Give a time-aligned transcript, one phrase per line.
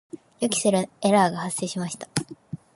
[0.39, 2.07] 予期せぬエラーが発生しました。